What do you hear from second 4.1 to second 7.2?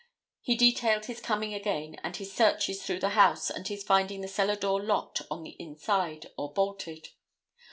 the cellar door locked on the inside, or bolted.